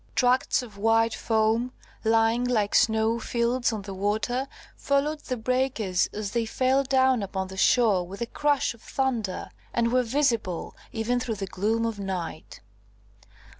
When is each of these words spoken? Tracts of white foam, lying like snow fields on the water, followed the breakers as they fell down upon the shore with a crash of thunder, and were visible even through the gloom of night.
Tracts 0.15 0.63
of 0.63 0.79
white 0.79 1.13
foam, 1.13 1.73
lying 2.03 2.43
like 2.43 2.73
snow 2.73 3.19
fields 3.19 3.71
on 3.71 3.83
the 3.83 3.93
water, 3.93 4.47
followed 4.75 5.19
the 5.19 5.37
breakers 5.37 6.07
as 6.11 6.31
they 6.31 6.43
fell 6.47 6.83
down 6.83 7.21
upon 7.21 7.49
the 7.49 7.55
shore 7.55 8.07
with 8.07 8.19
a 8.19 8.25
crash 8.25 8.73
of 8.73 8.81
thunder, 8.81 9.51
and 9.75 9.91
were 9.93 10.01
visible 10.01 10.75
even 10.91 11.19
through 11.19 11.35
the 11.35 11.45
gloom 11.45 11.85
of 11.85 11.99
night. 11.99 12.61